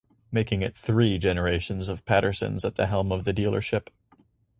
Making 0.31 0.63
it 0.63 0.75
three 0.75 1.19
generations 1.19 1.87
of 1.87 2.05
Pattersons 2.05 2.65
at 2.65 2.73
the 2.73 2.87
helm 2.87 3.11
of 3.11 3.23
the 3.23 3.35
dealership. 3.35 3.89